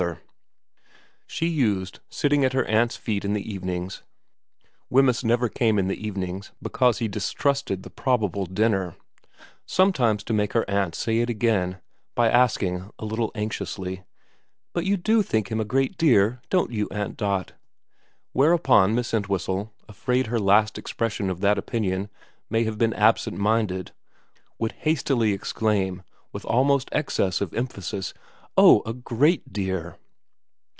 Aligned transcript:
x 0.01 0.07
VERA 0.09 0.15
101 0.17 0.29
She 1.27 1.47
used, 1.47 1.99
sitting 2.09 2.43
at 2.43 2.53
her 2.53 2.65
aunt's 2.65 2.97
feet 2.97 3.23
in 3.23 3.33
the 3.33 3.53
evenings 3.53 4.01
Wemyss 4.89 5.23
never 5.23 5.47
came 5.47 5.77
in 5.77 5.87
the 5.89 6.05
evenings 6.07 6.51
because 6.61 6.97
he 6.97 7.07
dis 7.07 7.31
trusted 7.33 7.83
the 7.83 7.91
probable 7.91 8.47
dinner 8.47 8.95
sometimes 9.67 10.23
to 10.23 10.33
make 10.33 10.53
her 10.53 10.67
aunt 10.69 10.95
say 10.95 11.19
it 11.19 11.29
again, 11.29 11.79
by 12.15 12.29
asking 12.31 12.89
a 12.97 13.05
little 13.05 13.31
anxiously,' 13.35 14.03
But 14.73 14.85
you 14.85 14.97
do 14.97 15.21
think 15.21 15.51
him 15.51 15.59
a 15.59 15.65
great 15.65 15.95
dear, 15.99 16.41
don't 16.49 16.71
you, 16.71 16.87
Aunt 16.89 17.15
Dot?' 17.15 17.53
Whereupon 18.33 18.95
Miss 18.95 19.13
Entwhistle, 19.13 19.71
afraid 19.87 20.27
her 20.27 20.39
last 20.39 20.79
expression 20.79 21.29
of 21.29 21.41
that 21.41 21.59
opinion 21.59 22.09
may 22.49 22.63
have 22.63 22.79
been 22.79 22.95
absent 22.95 23.37
minded, 23.37 23.91
would 24.57 24.71
hastily 24.73 25.31
exclaim 25.31 26.01
with 26.33 26.43
almost 26.45 26.89
excess 26.91 27.39
of 27.39 27.53
emphasis,' 27.53 28.13
Oh, 28.57 28.81
a 28.85 28.93
great 28.93 29.53
dear.' 29.53 29.95